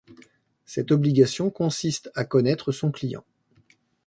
Cette 0.65 0.91
obligation 0.91 1.51
consiste 1.51 2.09
à 2.15 2.25
connaître 2.25 2.71
son 2.71 2.91
client. 2.91 3.23